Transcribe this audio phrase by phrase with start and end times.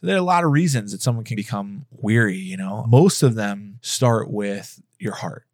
[0.00, 2.84] there are a lot of reasons that someone can become weary, you know.
[2.88, 5.44] Most of them start with your heart.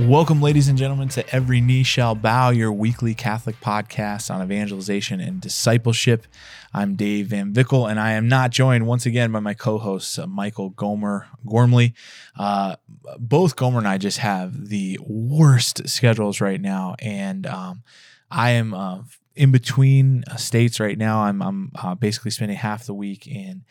[0.00, 5.20] Welcome, ladies and gentlemen, to Every Knee Shall Bow, your weekly Catholic podcast on evangelization
[5.20, 6.26] and discipleship.
[6.74, 10.18] I'm Dave Van Vickle, and I am not joined once again by my co hosts,
[10.18, 11.94] uh, Michael Gomer Gormley.
[12.38, 12.76] Uh,
[13.18, 17.82] both Gomer and I just have the worst schedules right now, and um,
[18.30, 19.00] I am uh,
[19.34, 21.20] in between states right now.
[21.20, 23.64] I'm, I'm uh, basically spending half the week in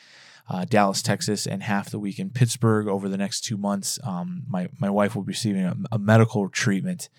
[0.49, 3.99] uh, Dallas, Texas, and half the week in Pittsburgh over the next two months.
[4.03, 7.09] Um, my my wife will be receiving a, a medical treatment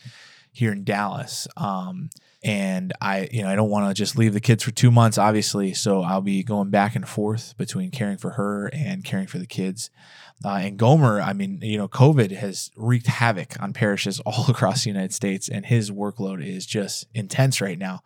[0.52, 1.46] here in Dallas.
[1.56, 2.08] Um,
[2.42, 5.18] and I, you know, I don't want to just leave the kids for two months,
[5.18, 5.74] obviously.
[5.74, 9.46] So I'll be going back and forth between caring for her and caring for the
[9.46, 9.90] kids.
[10.44, 14.84] Uh, and Gomer, I mean, you know, COVID has wreaked havoc on parishes all across
[14.84, 18.02] the United States, and his workload is just intense right now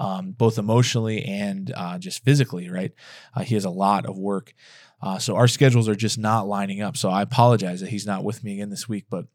[0.00, 2.92] um, both emotionally and uh, just physically, right?
[3.34, 4.54] Uh, he has a lot of work.
[5.02, 6.96] Uh, so our schedules are just not lining up.
[6.96, 9.06] So I apologize that he's not with me again this week.
[9.10, 9.26] But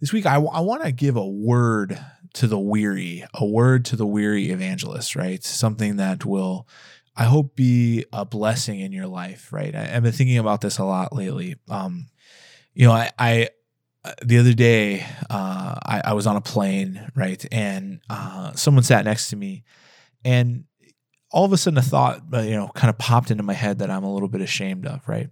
[0.00, 1.98] this week, I, w- I want to give a word
[2.34, 5.42] to the weary, a word to the weary evangelist, right?
[5.44, 6.66] Something that will,
[7.16, 9.74] I hope, be a blessing in your life, right?
[9.74, 11.56] I, have been thinking about this a lot lately.
[11.68, 12.06] Um,
[12.74, 13.48] you know, I, I
[14.22, 19.06] the other day, uh, I, I, was on a plane, right, and uh, someone sat
[19.06, 19.64] next to me,
[20.24, 20.64] and
[21.30, 23.80] all of a sudden, a thought, uh, you know, kind of popped into my head
[23.80, 25.28] that I'm a little bit ashamed of, right?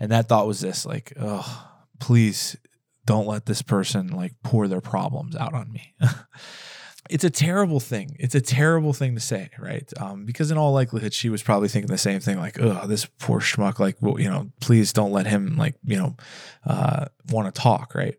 [0.00, 1.68] And that thought was this like, oh,
[2.00, 2.56] please
[3.04, 5.94] don't let this person like pour their problems out on me.
[7.10, 8.16] it's a terrible thing.
[8.18, 9.90] It's a terrible thing to say, right?
[9.98, 13.06] Um, because in all likelihood, she was probably thinking the same thing, like, "Oh, this
[13.18, 13.78] poor schmuck.
[13.78, 16.16] Like, well, you know, please don't let him, like, you know,
[16.66, 18.16] uh, want to talk, right?"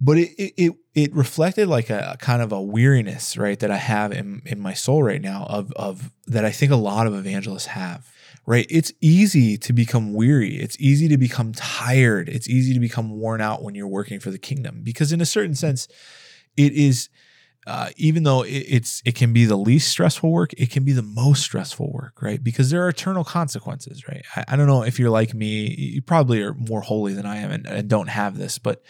[0.00, 3.76] But it, it it reflected like a, a, kind of a weariness right that i
[3.76, 7.14] have in, in my soul right now of of that i think a lot of
[7.14, 8.10] evangelists have
[8.46, 13.10] right it's easy to become weary it's easy to become tired it's easy to become
[13.10, 15.86] worn out when you're working for the kingdom because in a certain sense
[16.56, 17.08] it is
[17.66, 20.92] uh, even though it, it's it can be the least stressful work, it can be
[20.92, 22.42] the most stressful work, right?
[22.42, 24.24] Because there are eternal consequences, right?
[24.34, 27.36] I, I don't know if you're like me, you probably are more holy than I
[27.36, 28.82] am and, and don't have this, but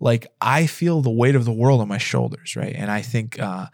[0.00, 2.74] like I feel the weight of the world on my shoulders, right?
[2.74, 3.66] And I think uh,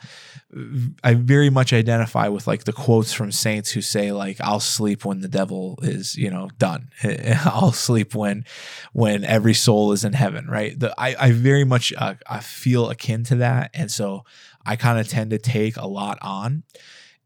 [1.02, 5.04] I very much identify with like the quotes from saints who say like I'll sleep
[5.04, 6.90] when the devil is you know done.
[7.44, 8.44] I'll sleep when
[8.92, 10.78] when every soul is in heaven, right?
[10.78, 14.24] The, I I very much uh, I feel akin to that, and so
[14.64, 16.62] I kind of tend to take a lot on,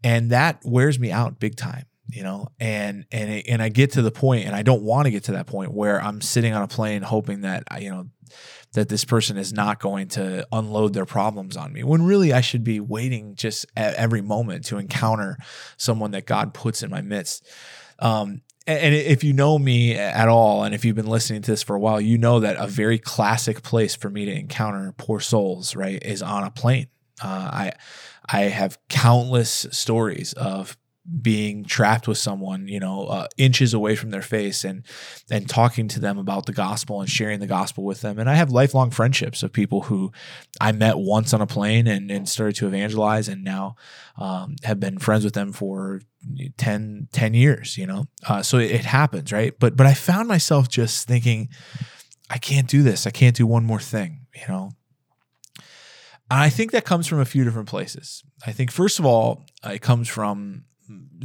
[0.03, 3.93] and that wears me out big time you know and and it, and I get
[3.93, 6.55] to the point and I don't want to get to that point where I'm sitting
[6.55, 8.09] on a plane hoping that I, you know
[8.73, 12.41] that this person is not going to unload their problems on me when really I
[12.41, 15.39] should be waiting just at every moment to encounter
[15.77, 17.47] someone that God puts in my midst.
[17.99, 21.63] Um, and if you know me at all, and if you've been listening to this
[21.63, 25.21] for a while, you know that a very classic place for me to encounter poor
[25.21, 26.89] souls, right, is on a plane.
[27.23, 27.73] Uh, I
[28.29, 30.77] I have countless stories of
[31.23, 34.85] being trapped with someone, you know, uh, inches away from their face and
[35.31, 38.19] and talking to them about the gospel and sharing the gospel with them.
[38.19, 40.13] And I have lifelong friendships of people who
[40.61, 43.77] I met once on a plane and, and started to evangelize and now
[44.19, 46.03] um, have been friends with them for
[46.59, 48.07] 10, 10 years, you know.
[48.29, 49.59] Uh, so it, it happens, right?
[49.59, 51.49] But but I found myself just thinking,
[52.29, 53.07] I can't do this.
[53.07, 54.73] I can't do one more thing, you know.
[56.31, 58.23] I think that comes from a few different places.
[58.47, 60.65] I think, first of all, it comes from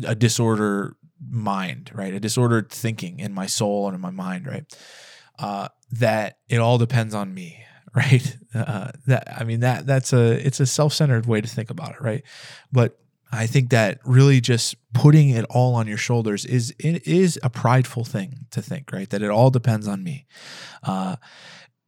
[0.06, 0.96] a disorder
[1.29, 2.13] mind, right?
[2.13, 4.66] A disordered thinking in my soul and in my mind, right?
[5.40, 7.63] Uh, that it all depends on me,
[7.96, 8.38] right?
[8.53, 11.91] Uh, that I mean that that's a it's a self centered way to think about
[11.91, 12.24] it, right?
[12.72, 13.00] But
[13.31, 17.50] I think that really just putting it all on your shoulders is it is a
[17.50, 19.09] prideful thing to think, right?
[19.09, 20.27] That it all depends on me.
[20.83, 21.16] Uh,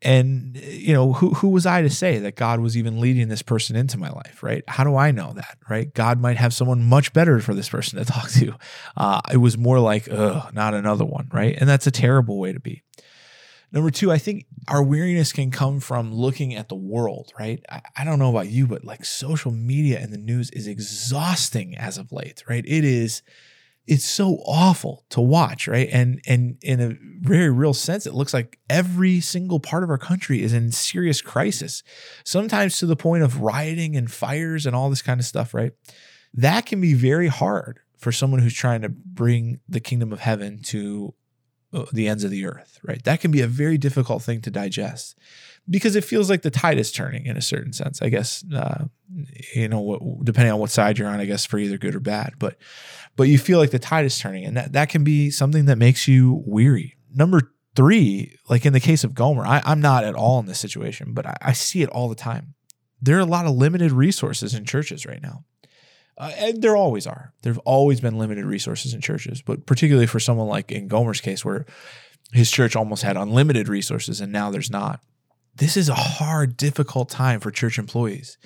[0.02, 3.42] and you know who who was i to say that god was even leading this
[3.42, 4.64] person into my life right?
[4.68, 5.94] How do i know that right?
[5.94, 8.56] God might have someone much better for this person to talk to.
[8.96, 11.58] Uh, it was more like ugh not another one right?
[11.60, 12.84] And that's a terrible way to be.
[13.72, 17.64] Number two i think our weariness can come from looking at the world right?
[17.70, 21.78] I, I don't know about you but like social media and the news is exhausting
[21.78, 22.64] as of late right?
[22.66, 23.22] It is
[23.88, 25.90] it's so awful to watch, right?
[25.92, 29.98] And and in a very real sense, it looks like every single part of our
[29.98, 31.84] country is in serious crisis,
[32.24, 35.74] sometimes to the point of rioting and fires and all this kind of stuff, right?
[36.36, 40.62] that can be very hard for someone who's trying to bring the kingdom of heaven
[40.62, 41.14] to
[41.74, 43.04] uh, the ends of the earth, right?
[43.04, 45.18] That can be a very difficult thing to digest
[45.70, 48.02] because it feels like the tide is turning in a certain sense.
[48.02, 48.86] I guess uh,
[49.54, 52.34] you know, depending on what side you're on, I guess for either good or bad.
[52.40, 52.58] But
[53.16, 55.78] but you feel like the tide is turning, and that that can be something that
[55.78, 56.96] makes you weary.
[57.14, 60.60] Number three, like in the case of Gomer, I, am not at all in this
[60.60, 62.56] situation, but I, I, see it all the time.
[63.02, 65.44] There are a lot of limited resources in churches right now.
[66.18, 67.34] Uh, and there always are.
[67.42, 71.20] There have always been limited resources in churches, but particularly for someone like in Gomer's
[71.20, 71.66] case, where
[72.32, 75.02] his church almost had unlimited resources and now there's not.
[75.56, 78.38] This is a hard, difficult time for church employees.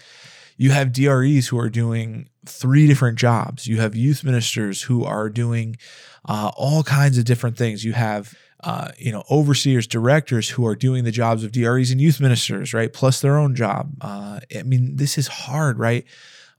[0.58, 3.66] You have DREs who are doing three different jobs.
[3.66, 5.78] You have youth ministers who are doing
[6.26, 7.86] uh, all kinds of different things.
[7.86, 12.02] You have uh, you know, overseers, directors who are doing the jobs of DREs and
[12.02, 12.92] youth ministers, right?
[12.92, 13.94] Plus their own job.
[14.02, 16.06] Uh, I mean, this is hard, right?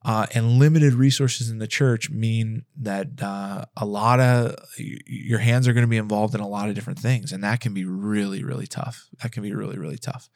[0.02, 5.69] Uh, and limited resources in the church mean that uh, a lot of your hands
[5.69, 7.85] are going to be involved in a lot of different things, and that can be
[7.85, 9.08] really, really tough.
[9.23, 10.31] That can be really, really tough.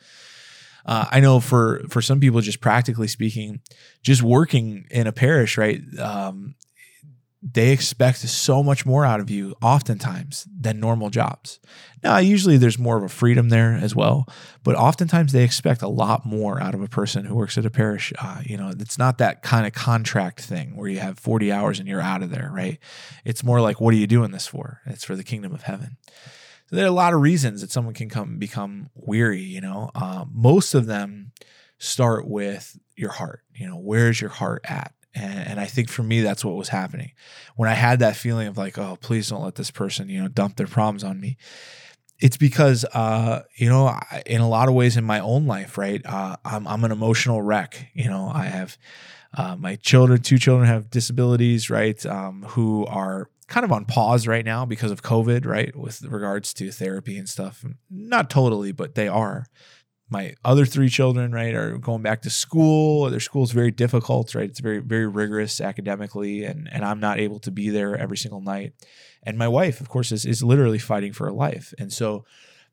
[0.85, 3.61] Uh, I know for for some people, just practically speaking,
[4.03, 5.81] just working in a parish, right?
[5.99, 6.57] Um,
[7.47, 11.61] they expect so much more out of you oftentimes than normal jobs.
[12.03, 14.27] Now, usually there's more of a freedom there as well,
[14.63, 17.71] but oftentimes they expect a lot more out of a person who works at a
[17.71, 18.15] parish.
[18.19, 21.79] Uh, you know, it's not that kind of contract thing where you have 40 hours
[21.79, 22.79] and you're out of there, right?
[23.27, 24.81] It's more like, what are you doing this for?
[24.87, 25.99] It's for the kingdom of heaven.
[26.71, 29.43] So there are a lot of reasons that someone can come become weary.
[29.43, 31.33] You know, uh, most of them
[31.79, 33.43] start with your heart.
[33.55, 34.95] You know, where's your heart at?
[35.15, 37.13] And, and I think for me, that's what was happening.
[37.57, 40.29] When I had that feeling of like, oh, please don't let this person, you know,
[40.29, 41.37] dump their problems on me.
[42.19, 46.05] It's because, uh, you know, in a lot of ways in my own life, right,
[46.07, 47.91] uh, I'm, I'm an emotional wreck.
[47.93, 48.79] You know, I have
[49.37, 54.27] uh, my children, two children have disabilities, right, um, who are kind of on pause
[54.27, 57.65] right now because of COVID, right, with regards to therapy and stuff.
[57.91, 59.47] Not totally, but they are
[60.11, 63.11] my other three children, right, are going back to school.
[63.11, 64.49] Their school is very difficult, right?
[64.49, 68.41] It's very, very rigorous academically, and and I'm not able to be there every single
[68.41, 68.75] night.
[69.23, 71.73] And my wife, of course, is is literally fighting for her life.
[71.79, 72.25] And so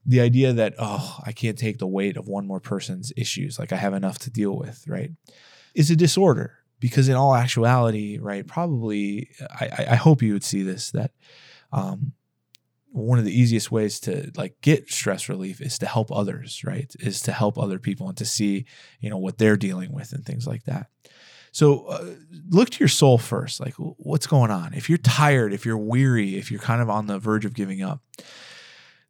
[0.06, 3.72] the idea that, oh, I can't take the weight of one more person's issues, like
[3.72, 5.12] I have enough to deal with, right,
[5.76, 6.58] is a disorder.
[6.80, 11.12] Because in all actuality, right, probably I, I hope you would see this that
[11.72, 12.14] um,
[12.92, 16.94] one of the easiest ways to like get stress relief is to help others right?
[17.00, 18.66] Is to help other people and to see
[19.00, 20.88] you know what they're dealing with and things like that.
[21.54, 22.06] So uh,
[22.50, 23.60] look to your soul first.
[23.60, 24.74] Like what's going on?
[24.74, 27.82] If you're tired if you're weary if you're kind of on the verge of giving
[27.82, 28.02] up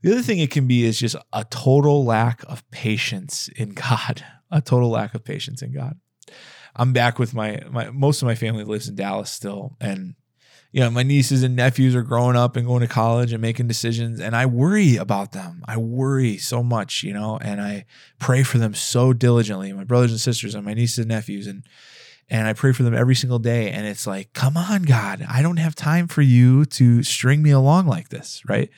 [0.01, 4.23] the other thing it can be is just a total lack of patience in god.
[4.49, 5.97] A total lack of patience in god.
[6.75, 10.15] I'm back with my my most of my family lives in dallas still and
[10.71, 13.67] you know, my nieces and nephews are growing up and going to college and making
[13.67, 14.21] decisions.
[14.21, 15.63] And I worry about them.
[15.67, 17.85] I worry so much, you know, and I
[18.19, 21.47] pray for them so diligently, my brothers and sisters and my nieces and nephews.
[21.47, 21.63] And
[22.29, 23.69] and I pray for them every single day.
[23.71, 27.51] And it's like, come on, God, I don't have time for you to string me
[27.51, 28.69] along like this, right?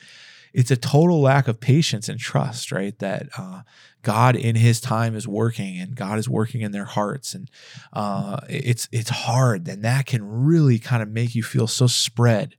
[0.52, 2.98] It's a total lack of patience and trust, right?
[2.98, 3.62] That uh,
[4.04, 7.50] God in His time is working, and God is working in their hearts, and
[7.92, 12.54] uh, it's it's hard, and that can really kind of make you feel so spread.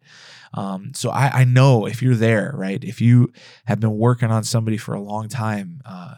[0.54, 2.82] Um, so I, I, know if you're there, right?
[2.82, 3.34] If you
[3.66, 6.16] have been working on somebody for a long time, uh,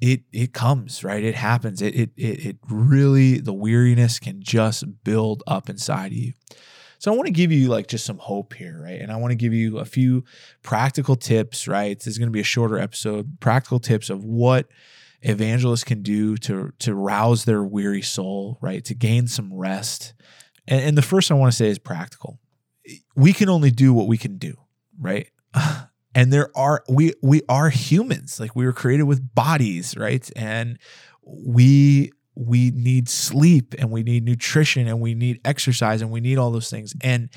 [0.00, 1.22] it it comes, right?
[1.22, 1.82] It happens.
[1.82, 6.32] It, it it it really the weariness can just build up inside of you.
[7.00, 9.00] So I want to give you like just some hope here, right?
[9.00, 10.22] And I want to give you a few
[10.62, 11.98] practical tips, right?
[11.98, 13.40] This is going to be a shorter episode.
[13.40, 14.68] Practical tips of what
[15.22, 18.84] evangelists can do to to rouse their weary soul, right?
[18.84, 20.12] To gain some rest.
[20.68, 22.38] And, and the first I want to say is practical.
[23.16, 24.54] We can only do what we can do,
[25.00, 25.30] right?
[26.14, 30.78] and there are we we are humans like we were created with bodies right and
[31.22, 32.10] we
[32.40, 36.50] we need sleep and we need nutrition and we need exercise and we need all
[36.50, 36.94] those things.
[37.02, 37.28] And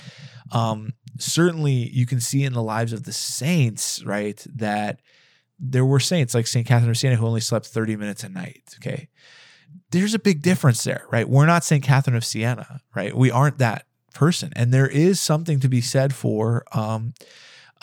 [0.52, 5.02] um, certainly you can see in the lives of the saints, right, that
[5.60, 6.66] there were saints like St.
[6.66, 8.76] Catherine of Siena who only slept 30 minutes a night.
[8.78, 9.10] Okay.
[9.92, 11.28] There's a big difference there, right?
[11.28, 11.84] We're not St.
[11.84, 13.16] Catherine of Siena, right?
[13.16, 14.54] We aren't that person.
[14.56, 17.14] And there is something to be said for um,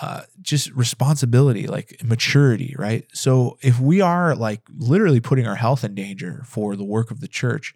[0.01, 3.07] uh, just responsibility, like maturity, right?
[3.13, 7.21] So if we are like literally putting our health in danger for the work of
[7.21, 7.75] the church,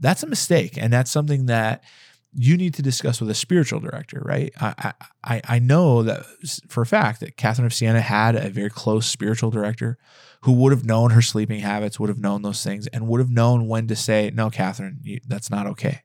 [0.00, 1.84] that's a mistake, and that's something that
[2.32, 4.52] you need to discuss with a spiritual director, right?
[4.60, 6.24] I I, I know that
[6.68, 9.98] for a fact that Catherine of Siena had a very close spiritual director
[10.42, 13.30] who would have known her sleeping habits, would have known those things, and would have
[13.30, 16.02] known when to say, "No, Catherine, you, that's not okay."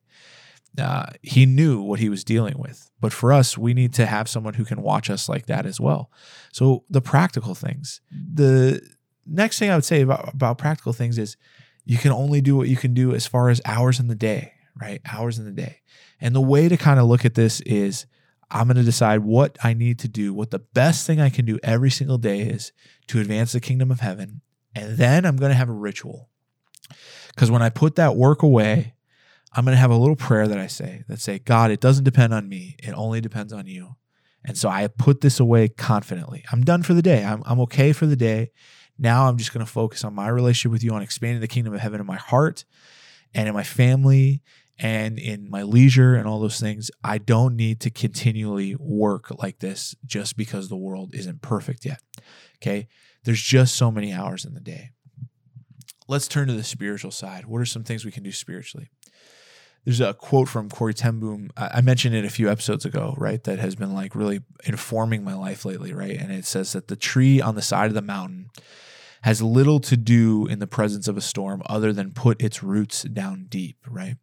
[0.77, 2.89] Uh, he knew what he was dealing with.
[2.99, 5.79] But for us, we need to have someone who can watch us like that as
[5.79, 6.11] well.
[6.51, 8.01] So the practical things.
[8.11, 8.81] The
[9.25, 11.37] next thing I would say about, about practical things is
[11.85, 14.53] you can only do what you can do as far as hours in the day,
[14.81, 15.01] right?
[15.05, 15.81] Hours in the day.
[16.19, 18.05] And the way to kind of look at this is
[18.49, 21.45] I'm going to decide what I need to do, what the best thing I can
[21.45, 22.71] do every single day is
[23.07, 24.41] to advance the kingdom of heaven.
[24.73, 26.29] And then I'm going to have a ritual.
[27.29, 28.94] Because when I put that work away,
[29.55, 32.03] I'm going to have a little prayer that I say that say, God, it doesn't
[32.03, 32.75] depend on me.
[32.83, 33.95] It only depends on you.
[34.43, 36.43] And so I put this away confidently.
[36.51, 37.23] I'm done for the day.
[37.23, 38.51] I'm, I'm okay for the day.
[38.97, 41.73] Now I'm just going to focus on my relationship with you, on expanding the kingdom
[41.73, 42.65] of heaven in my heart
[43.33, 44.43] and in my family
[44.77, 46.91] and in my leisure and all those things.
[47.03, 52.01] I don't need to continually work like this just because the world isn't perfect yet.
[52.57, 52.87] Okay.
[53.23, 54.91] There's just so many hours in the day.
[56.07, 57.45] Let's turn to the spiritual side.
[57.45, 58.91] What are some things we can do spiritually?
[59.85, 61.51] There's a quote from Corrie ten Boom.
[61.55, 63.43] I mentioned it a few episodes ago, right?
[63.43, 66.19] That has been like really informing my life lately, right?
[66.19, 68.49] And it says that the tree on the side of the mountain
[69.21, 73.03] has little to do in the presence of a storm other than put its roots
[73.03, 74.17] down deep, right?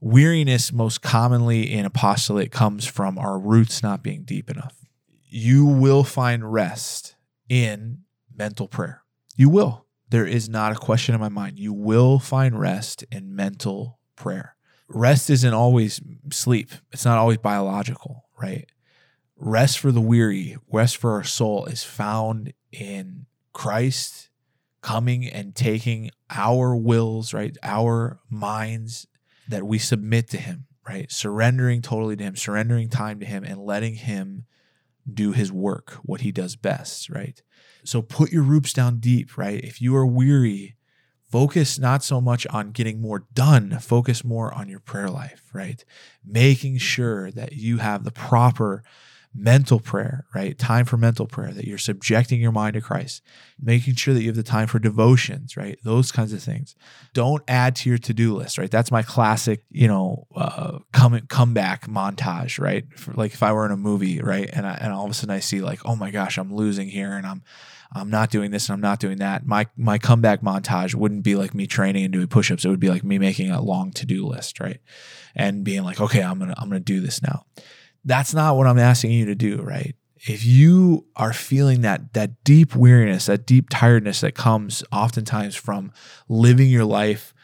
[0.00, 4.84] Weariness, most commonly in apostolate, comes from our roots not being deep enough.
[5.24, 7.16] You will find rest
[7.48, 8.02] in
[8.34, 9.02] mental prayer.
[9.36, 9.86] You will.
[10.10, 11.58] There is not a question in my mind.
[11.58, 14.55] You will find rest in mental prayer.
[14.88, 16.00] Rest isn't always
[16.32, 18.66] sleep, it's not always biological, right?
[19.36, 24.30] Rest for the weary, rest for our soul is found in Christ
[24.82, 27.56] coming and taking our wills, right?
[27.62, 29.08] Our minds
[29.48, 31.10] that we submit to Him, right?
[31.10, 34.46] Surrendering totally to Him, surrendering time to Him, and letting Him
[35.12, 37.42] do His work, what He does best, right?
[37.84, 39.62] So put your roots down deep, right?
[39.62, 40.75] If you are weary,
[41.30, 45.84] focus not so much on getting more done, focus more on your prayer life, right?
[46.24, 48.82] Making sure that you have the proper
[49.36, 50.58] mental prayer, right?
[50.58, 53.22] Time for mental prayer, that you're subjecting your mind to Christ,
[53.60, 55.78] making sure that you have the time for devotions, right?
[55.84, 56.74] Those kinds of things.
[57.12, 58.70] Don't add to your to do list, right?
[58.70, 62.84] That's my classic, you know, uh, come comeback montage, right?
[62.98, 65.14] For, like if I were in a movie, right, and I, and all of a
[65.14, 67.42] sudden I see like, oh my gosh, I'm losing here, and I'm
[67.92, 69.46] I'm not doing this and I'm not doing that.
[69.46, 72.64] My my comeback montage wouldn't be like me training and doing push-ups.
[72.64, 74.80] It would be like me making a long to-do list, right?
[75.34, 77.46] And being like, okay, I'm gonna I'm gonna do this now
[78.06, 79.94] that's not what I'm asking you to do, right?
[80.26, 85.92] If you are feeling that that deep weariness, that deep tiredness that comes oftentimes from
[86.28, 87.34] living your life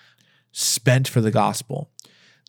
[0.53, 1.91] spent for the gospel,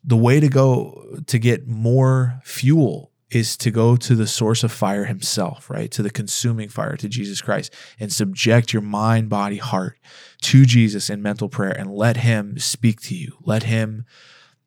[0.04, 4.72] the way to go to get more fuel is to go to the source of
[4.72, 5.90] fire himself, right?
[5.92, 9.98] To the consuming fire, to Jesus Christ, and subject your mind, body, heart
[10.44, 13.38] to Jesus in mental prayer and let him speak to you.
[13.42, 14.06] Let him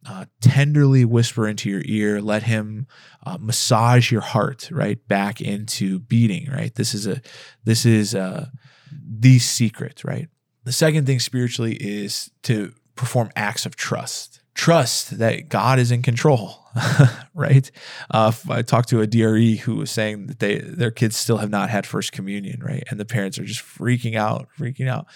[0.09, 2.21] uh, tenderly whisper into your ear.
[2.21, 2.87] Let him
[3.25, 6.51] uh, massage your heart right back into beating.
[6.51, 6.75] Right.
[6.75, 7.21] This is a
[7.65, 8.47] this is uh,
[8.93, 10.05] the secret.
[10.05, 10.29] Right.
[10.65, 16.03] The second thing spiritually is to perform acts of trust trust that God is in
[16.03, 16.66] control,
[17.35, 17.71] right?
[18.11, 21.51] Uh, I talked to a DRE who was saying that they their kids still have
[21.51, 22.83] not had first communion, right?
[22.91, 25.07] And the parents are just freaking out, freaking out.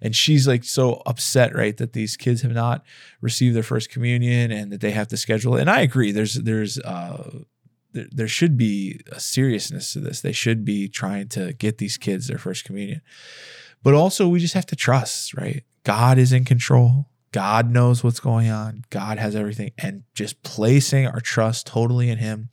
[0.00, 2.84] And she's like so upset, right, that these kids have not
[3.20, 5.60] received their first communion and that they have to schedule it.
[5.60, 6.12] And I agree.
[6.12, 7.40] There's there's uh
[7.92, 10.20] there, there should be a seriousness to this.
[10.20, 13.00] They should be trying to get these kids their first communion.
[13.82, 15.64] But also we just have to trust, right?
[15.84, 18.84] God is in control God knows what's going on.
[18.90, 19.72] God has everything.
[19.78, 22.48] And just placing our trust totally in Him,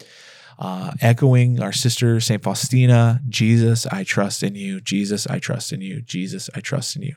[0.60, 2.42] uh, echoing our sister, St.
[2.42, 4.82] Faustina Jesus, I trust in you.
[4.82, 6.02] Jesus, I trust in you.
[6.02, 7.16] Jesus, I trust in you.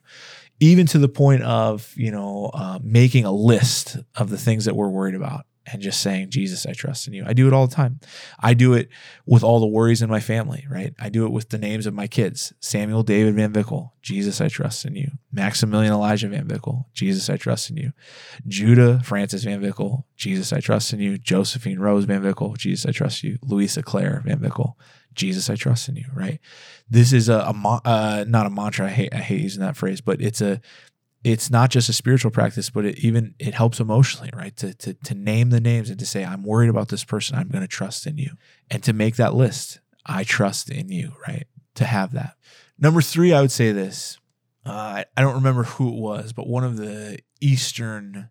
[0.60, 4.74] Even to the point of, you know, uh, making a list of the things that
[4.74, 7.24] we're worried about and just saying, Jesus, I trust in you.
[7.26, 8.00] I do it all the time.
[8.38, 8.88] I do it
[9.26, 10.94] with all the worries in my family, right?
[10.98, 14.48] I do it with the names of my kids Samuel David Van Vickle, Jesus, I
[14.48, 15.10] trust in you.
[15.32, 17.92] Maximilian Elijah Van Vickle, Jesus, I trust in you.
[18.46, 21.18] Judah Francis Van Vickle, Jesus, I trust in you.
[21.18, 23.38] Josephine Rose Van Vickle, Jesus, I trust you.
[23.42, 24.76] Louisa Claire Van Vickle,
[25.14, 26.38] Jesus, I trust in you, right?
[26.88, 28.86] This is a, a uh, not a mantra.
[28.86, 30.60] I hate, I hate using that phrase, but it's a,
[31.24, 34.56] it's not just a spiritual practice, but it even it helps emotionally, right?
[34.58, 37.50] To to to name the names and to say, I'm worried about this person, I'm
[37.50, 38.32] to trust in you,
[38.70, 41.46] and to make that list, I trust in you, right?
[41.76, 42.34] To have that.
[42.78, 44.18] Number three, I would say this.
[44.64, 48.30] Uh, I don't remember who it was, but one of the Eastern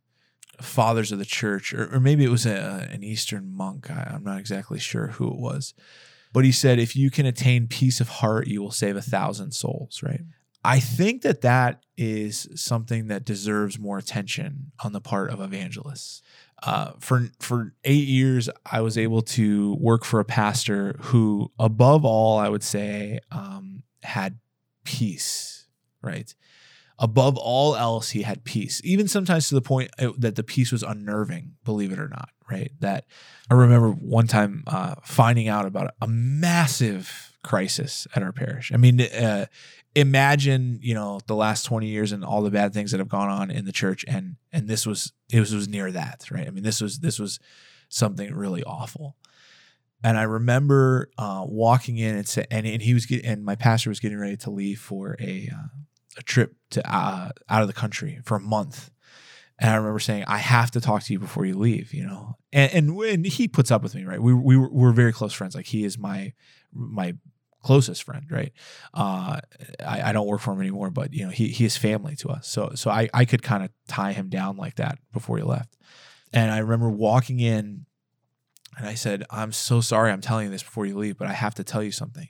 [0.62, 3.89] fathers of the church, or, or maybe it was a, an Eastern monk.
[3.89, 5.74] I, I'm not exactly sure who it was,
[6.34, 9.51] but he said, if you can attain peace of heart, you will save a thousand
[9.51, 10.22] souls, right?
[10.64, 16.22] I think that that is something that deserves more attention on the part of evangelists.
[16.64, 22.04] uh, for for eight years, I was able to work for a pastor who, above
[22.04, 24.40] all, I would say, um, had
[24.84, 25.68] peace.
[26.02, 26.34] Right,
[27.00, 28.82] above all else, he had peace.
[28.84, 31.56] Even sometimes to the point uh, that the peace was unnerving.
[31.64, 32.72] Believe it or not, right?
[32.80, 33.06] That
[33.52, 38.72] I remember one time uh, finding out about a massive crisis at our parish.
[38.74, 39.46] I mean, uh,
[39.98, 43.30] imagine you know the last 20 years and all the bad things that have gone
[43.30, 46.51] on in the church and and this was it was, was near that right i
[46.51, 47.39] mean this was this was
[47.89, 49.16] something really awful
[50.04, 53.89] and i remember uh, walking in and, and and he was getting and my pastor
[53.89, 55.68] was getting ready to leave for a uh,
[56.20, 58.92] a trip to uh, out of the country for a month
[59.60, 62.38] and I remember saying, I have to talk to you before you leave, you know?
[62.54, 64.22] And, and when he puts up with me, right?
[64.22, 65.56] We, we were, we were very close friends.
[65.56, 66.34] Like he is my,
[66.72, 67.16] my
[67.64, 68.52] closest friend, right?
[68.94, 69.40] Uh,
[69.86, 72.30] I, I, don't work for him anymore, but you know, he he is family to
[72.30, 72.48] us.
[72.48, 75.76] So so I I could kind of tie him down like that before he left.
[76.34, 77.86] And I remember walking in,
[78.78, 81.34] and I said, "I'm so sorry, I'm telling you this before you leave, but I
[81.34, 82.28] have to tell you something."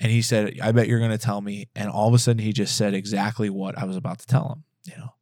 [0.00, 2.42] And he said, "I bet you're going to tell me." And all of a sudden,
[2.42, 4.64] he just said exactly what I was about to tell him.
[4.84, 5.12] You know.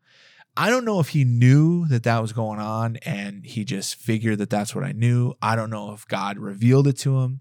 [0.56, 4.38] I don't know if he knew that that was going on and he just figured
[4.38, 5.34] that that's what I knew.
[5.42, 7.40] I don't know if God revealed it to him.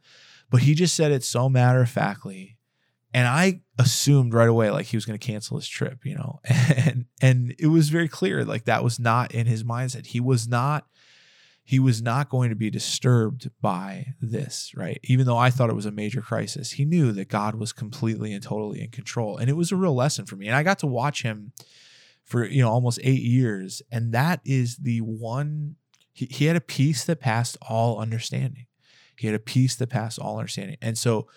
[0.54, 2.60] But he just said it so matter of factly.
[3.12, 6.42] And I assumed right away like he was going to cancel his trip, you know.
[6.78, 10.06] And and it was very clear like that was not in his mindset.
[10.06, 10.86] He was not
[11.64, 15.00] he was not going to be disturbed by this, right?
[15.06, 18.32] Even though I thought it was a major crisis, he knew that God was completely
[18.32, 19.38] and totally in control.
[19.38, 20.46] And it was a real lesson for me.
[20.46, 21.52] And I got to watch him
[22.24, 25.78] for, you know, almost 8 years, and that is the one
[26.12, 28.68] he, he had a peace that passed all understanding.
[29.18, 30.78] He had a peace that passed all understanding.
[30.82, 31.28] And so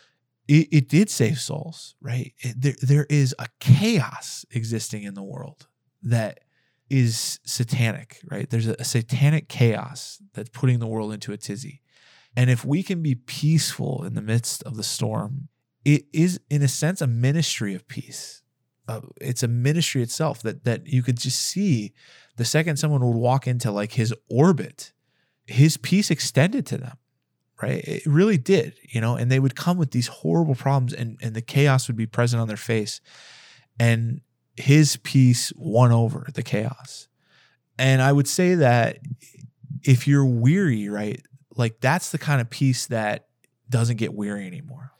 [0.48, 2.32] it, it did save souls, right?
[2.38, 5.66] It, there, there is a chaos existing in the world
[6.02, 6.40] that
[6.88, 8.48] is satanic, right?
[8.48, 11.82] There's a, a satanic chaos that's putting the world into a tizzy.
[12.36, 15.48] And if we can be peaceful in the midst of the storm,
[15.84, 18.42] it is, in a sense, a ministry of peace.
[18.88, 21.92] Uh, it's a ministry itself that that you could just see
[22.36, 24.92] the second someone would walk into like his orbit,
[25.46, 26.96] his peace extended to them
[27.62, 27.82] right?
[27.84, 31.34] It really did, you know, and they would come with these horrible problems and, and
[31.34, 33.00] the chaos would be present on their face.
[33.78, 34.20] And
[34.56, 37.08] his peace won over the chaos.
[37.78, 38.98] And I would say that
[39.82, 41.20] if you're weary, right,
[41.56, 43.28] like that's the kind of peace that
[43.68, 44.92] doesn't get weary anymore.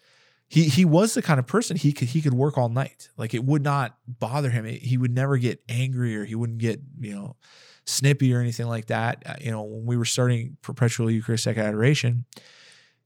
[0.49, 3.09] He he was the kind of person he could he could work all night.
[3.17, 4.65] Like it would not bother him.
[4.65, 7.37] He would never get angry or he wouldn't get, you know,
[7.87, 9.23] snippy or anything like that.
[9.25, 12.25] Uh, you know, when we were starting perpetual Eucharistic adoration,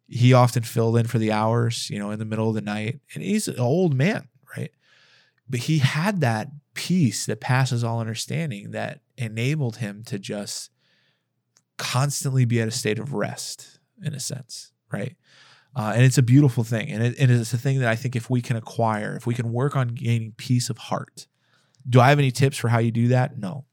[0.08, 3.00] he often filled in for the hours, you know, in the middle of the night.
[3.14, 4.72] And he's an old man, right?
[5.48, 10.70] But he had that peace that passes all understanding that enabled him to just
[11.76, 15.16] constantly be at a state of rest, in a sense, right?
[15.76, 16.90] Uh, and it's a beautiful thing.
[16.90, 19.34] And it, it is a thing that I think if we can acquire, if we
[19.34, 21.26] can work on gaining peace of heart.
[21.88, 23.38] Do I have any tips for how you do that?
[23.38, 23.64] No.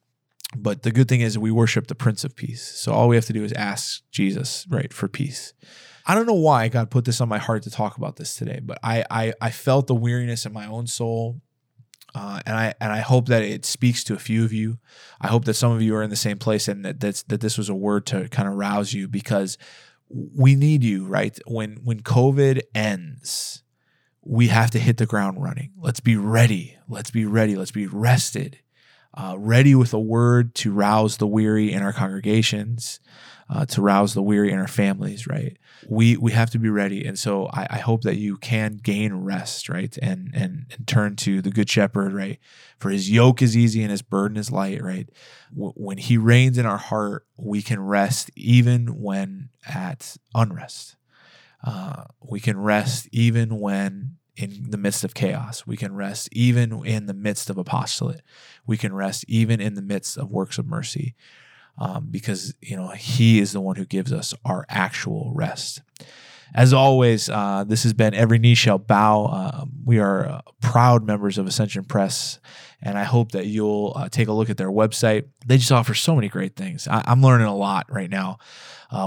[0.55, 2.63] But the good thing is we worship the Prince of Peace.
[2.63, 5.53] So all we have to do is ask Jesus, right, for peace.
[6.05, 8.61] I don't know why God put this on my heart to talk about this today,
[8.63, 11.41] but I I, I felt the weariness in my own soul.
[12.15, 14.79] Uh, and I and I hope that it speaks to a few of you.
[15.19, 17.41] I hope that some of you are in the same place and that that's, that
[17.41, 19.57] this was a word to kind of rouse you because
[20.09, 21.37] we need you, right?
[21.45, 23.63] When when COVID ends,
[24.21, 25.73] we have to hit the ground running.
[25.77, 26.77] Let's be ready.
[26.87, 27.57] Let's be ready.
[27.57, 28.59] Let's be rested
[29.13, 32.99] uh, ready with a word to rouse the weary in our congregations,
[33.49, 35.57] uh, to rouse the weary in our families, right?
[35.87, 39.13] We we have to be ready, and so I, I, hope that you can gain
[39.13, 42.39] rest, right, and, and and turn to the Good Shepherd, right?
[42.77, 45.09] For His yoke is easy and His burden is light, right?
[45.53, 50.97] W- when He reigns in our heart, we can rest even when at unrest.
[51.63, 55.65] Uh, we can rest even when in the midst of chaos.
[55.65, 58.21] We can rest even in the midst of apostolate.
[58.65, 61.15] We can rest even in the midst of works of mercy
[61.77, 65.81] um, because, you know, He is the one who gives us our actual rest.
[66.53, 69.25] As always, uh, this has been Every Knee Shall Bow.
[69.25, 72.39] Uh, we are uh, proud members of Ascension Press,
[72.81, 75.25] and I hope that you'll uh, take a look at their website.
[75.45, 76.87] They just offer so many great things.
[76.87, 78.37] I- I'm learning a lot right now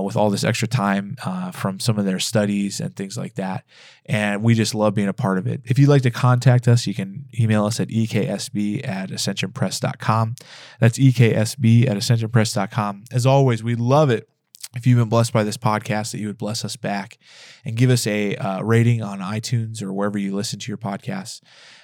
[0.03, 1.17] with all this extra time
[1.55, 3.65] from some of their studies and things like that.
[4.05, 5.63] And we just love being a part of it.
[5.65, 10.35] If you'd like to contact us, you can email us at eksb at ascensionpress.com.
[10.81, 13.05] That's eksb at ascensionpress.com.
[13.11, 14.29] As always, we love it
[14.77, 17.19] if you've been blessed by this podcast, that you would bless us back
[17.65, 21.41] and give us a uh, rating on iTunes or wherever you listen to your podcasts.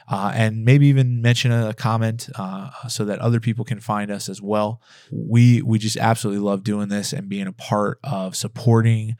[0.08, 4.28] Uh, and maybe even mention a, comment uh, so that other people can find us
[4.28, 4.80] as well.
[5.10, 9.16] We we just absolutely love doing this and being a part of supporting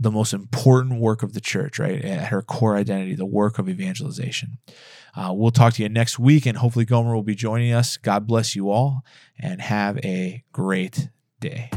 [0.00, 2.00] the most important work of the church, right?
[2.04, 4.58] At her core identity, the work of evangelization.
[5.16, 7.96] Uh, we'll talk to you next week, and hopefully Gomer will be joining us.
[7.96, 9.02] God bless you all,
[9.40, 11.08] and have a great
[11.40, 11.70] day.